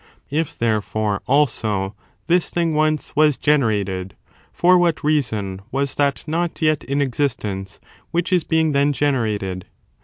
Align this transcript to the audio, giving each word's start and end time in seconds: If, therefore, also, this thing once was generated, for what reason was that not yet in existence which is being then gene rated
If, 0.31 0.57
therefore, 0.57 1.21
also, 1.27 1.93
this 2.25 2.49
thing 2.49 2.73
once 2.73 3.15
was 3.15 3.37
generated, 3.37 4.15
for 4.51 4.75
what 4.79 5.03
reason 5.03 5.61
was 5.71 5.93
that 5.93 6.23
not 6.27 6.59
yet 6.59 6.83
in 6.83 7.03
existence 7.03 7.79
which 8.09 8.33
is 8.33 8.43
being 8.43 8.71
then 8.71 8.93
gene 8.93 9.13
rated 9.15 9.67